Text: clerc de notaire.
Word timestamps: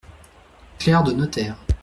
clerc 0.79 1.03
de 1.03 1.11
notaire. 1.11 1.55